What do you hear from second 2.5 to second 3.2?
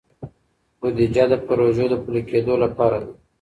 لپاره ده.